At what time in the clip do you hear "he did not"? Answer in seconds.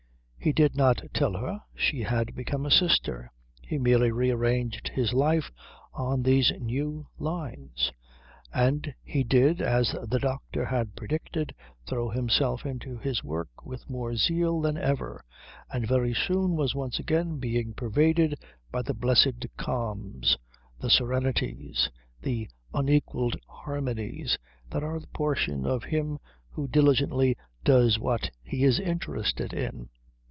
0.43-1.03